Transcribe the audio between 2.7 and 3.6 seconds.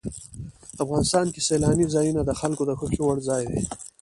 خوښې وړ ځای